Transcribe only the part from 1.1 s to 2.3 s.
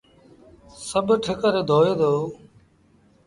ٺڪر دوئي دو۔